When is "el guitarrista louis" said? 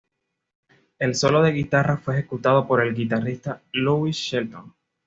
2.81-4.17